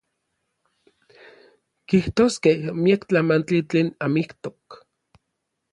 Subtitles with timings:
[1.93, 4.63] Kijtoskej miak tlamantli tlen amijtok.